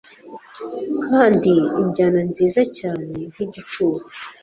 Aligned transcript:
Kandi 1.07 1.51
injyana 1.81 2.19
nziza 2.29 2.61
cyane 2.77 3.13
nkigicucu 3.31 4.09